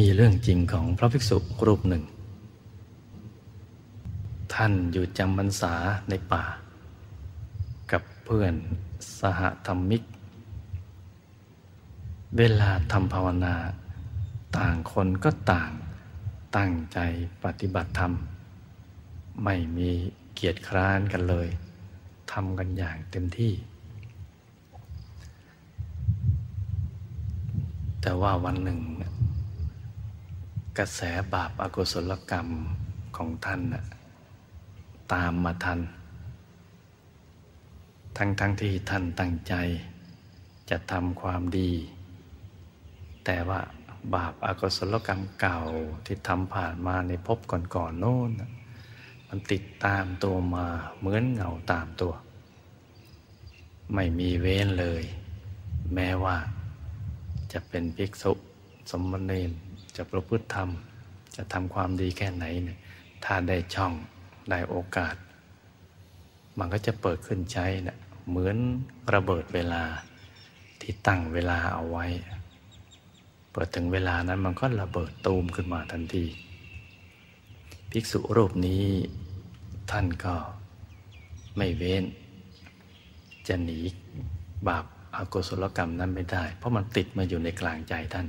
[0.00, 2.04] มีเรื่องจริงของพระภิกษุรูปหนึ่ง
[4.54, 5.74] ท่านอยู่จำพรรษา
[6.08, 6.44] ในป่า
[7.90, 8.54] กับเพื่อน
[9.20, 10.02] สหธรรมิก
[12.36, 13.54] เวลาทำภาวนา
[14.56, 15.70] ต่างคนก็ต่าง
[16.56, 16.98] ตั้งใจ
[17.44, 18.12] ปฏิบัติธรรม
[19.44, 19.90] ไม่มี
[20.34, 21.48] เกียรติคร้านกันเลย
[22.32, 23.52] ทำกันอย่างเต็มที่
[28.00, 28.80] แต่ว่าวันหนึ่ง
[30.78, 31.00] กระแส
[31.34, 32.48] บาปอากุศลกรรม
[33.16, 33.60] ของท่าน
[35.12, 35.80] ตามมาทัน
[38.16, 39.54] ทั้งทั้งที่ท่านตั้งใจ
[40.70, 41.70] จะทำความดี
[43.24, 43.60] แต่ว่า
[44.14, 45.58] บาปอากุศลกรรมเก่า
[46.06, 47.38] ที่ทำผ่านมาในภพ
[47.74, 48.30] ก่อนๆโน้น
[49.28, 50.66] มันติดตามตัวมา
[50.98, 52.12] เหมือนเงาตามตัว
[53.94, 55.04] ไม่มีเว้นเลย
[55.94, 56.36] แม้ว่า
[57.52, 58.32] จะเป็นภิกษุ
[58.90, 59.50] สมณเณร
[59.96, 60.70] จะประพฤติธรรม
[61.36, 62.78] จะทำความดีแค่ไหนเนี่ย
[63.24, 63.92] ถ้าได้ช่อง
[64.50, 65.16] ได้โอกาส
[66.58, 67.98] มันก็จะเปิดขึ้นใช้นะ
[68.28, 68.56] เหมือน
[69.14, 69.82] ระเบิดเวลา
[70.80, 72.06] ที่ตั้งเวลาเอาไว้
[73.52, 76.24] เปิดถึงเวลานั้นมันก็ระเบิดตูมขึ้นมาทันที
[77.90, 78.84] ภิกษุรูปนี้
[79.90, 80.34] ท่านก็
[81.56, 82.04] ไม่เว้น
[83.48, 83.78] จะหนี
[84.68, 84.84] บาป
[85.16, 88.26] อากุศลกรรมนั้นไม่ได้ เพราะมันติดมาอยู่ในกลางใจท่าน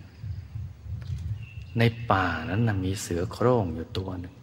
[1.78, 4.36] ในป่านั้นนะมีเสือโคร่งอยู่ตัวหนึ่ง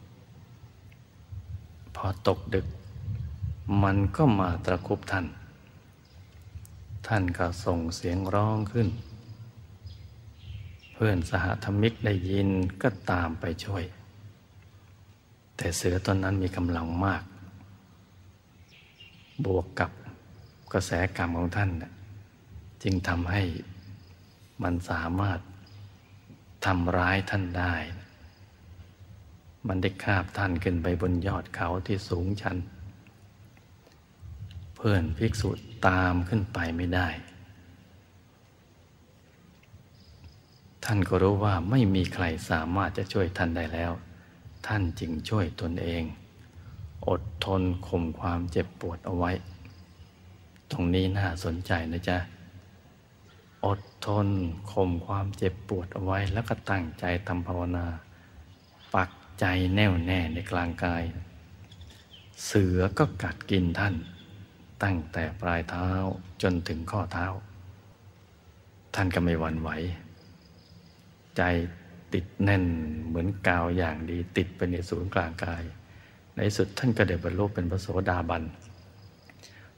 [1.97, 2.67] พอตกดึก
[3.83, 5.27] มันก็มาตะคุบท่าน
[7.07, 8.89] ท่านก็ส่งเสียงร้องขึ้น
[10.93, 12.49] เพื่อนสหธรรมิกได้ยิน
[12.83, 13.85] ก็ตามไปช่วย
[15.57, 17.23] แต่เสือตนนั้นมีกำลังมาก
[19.45, 19.91] บวกกับ
[20.73, 21.71] กระแสกรรมของท่าน
[22.83, 23.43] จึงทำให้
[24.63, 25.39] มันสามารถ
[26.65, 27.75] ทำร้ายท่านได้
[29.67, 32.57] มันได้คาบท่านขึ้นไปบนยอดเขาที่สูงชัน
[34.77, 35.51] เพื่อนภิกษุ
[35.87, 37.09] ตามขึ้นไปไม่ได้
[40.85, 43.93] ท่านก็รู้ว่าไม่มีใครสามารถจะช่วยท่านได้แล้ว
[44.67, 46.03] ท่านจึงช่วยตนเอง
[47.09, 49.33] อดทนข่มความเจ็บปวดเอาไว้
[50.71, 52.19] ตรงนี้น่าสนใจนะจ๊ะ
[53.65, 54.29] อดทน
[54.73, 57.87] ข่มความเจ็บปวดเอาไว้แล้วก็ตั้งใจทำภาวนา
[58.95, 59.11] ปัก
[59.41, 59.45] ใจ
[59.75, 61.05] แน่วแน่ในกลางกาย
[62.47, 63.95] เสือก็กัดกินท่าน
[64.83, 65.89] ตั้งแต่ปลายเท้า
[66.43, 67.27] จนถึงข้อเท้า
[68.95, 69.71] ท่านก็ไม่หวั่นไหว
[71.37, 71.43] ใจ
[72.15, 72.65] ติดแน่น
[73.07, 75.63] เหมือนกาวอย่างดีติดไปในศูนย์กลางกาย
[76.37, 78.43] ในสุดท่านก็ได้บรรลุเป็นพระโสดาบัน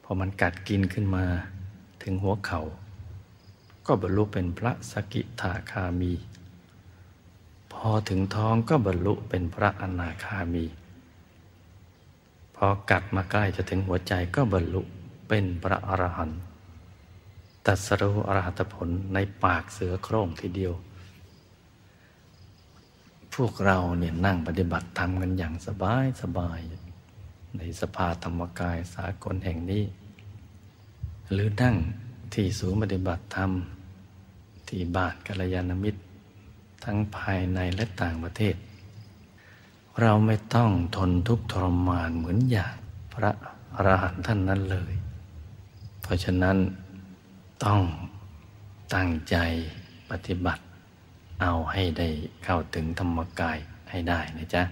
[0.04, 1.24] พอมันกัดกินขึ้นมา
[2.02, 2.62] ถึงหัวเขา่า
[3.86, 6.12] ก็บรรลุเป็นพระสกิทาคามี
[7.72, 10.64] พอถึงท้องก็บรรลุเป็นพระอนาคามี
[12.56, 14.82] พอกัดมาใกล้จะถึงหัวใจก็บรรลุ
[15.28, 16.40] เป็นพระอรหันต์
[17.66, 20.72] ตัสรู้อรหัตผลในปากเสือโคร่งทีเดียว
[23.34, 26.60] พวกเราเนี่ยนั่งปฏิบัติธรรมกันอย่างสบายสบาย
[27.56, 29.84] ในสภาธรรมกายสากลแห่งนี้
[31.32, 31.76] หรือนั่ง
[32.34, 33.50] ที่ศูนย์ปฏิบัติธรรม
[34.68, 36.00] ที่บ้านกัลยาณมิตร
[36.84, 38.56] ทั้งภายในและต่างประเทศ
[40.00, 42.74] เราไม่ต้องทนทุกข์ทรมานเหมือนอย่าง
[43.12, 43.30] พระ
[43.74, 44.92] อรหันต์ท่านนั้นเลย
[46.02, 46.56] เพราะฉะนั้น
[47.64, 47.80] ต้อง
[48.94, 49.36] ตั้งใจ
[50.10, 50.62] ปฏิบัติ
[51.42, 52.08] เอาให้ได้
[52.44, 53.58] เข้าถึงธรรมกาย
[53.90, 54.62] ให้ได้นะจ๊ะ